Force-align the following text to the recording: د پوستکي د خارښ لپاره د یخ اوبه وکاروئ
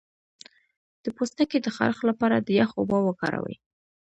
د 1.03 1.05
پوستکي 1.17 1.57
د 1.61 1.67
خارښ 1.75 1.99
لپاره 2.09 2.35
د 2.39 2.47
یخ 2.59 2.69
اوبه 2.79 2.97
وکاروئ 3.03 3.55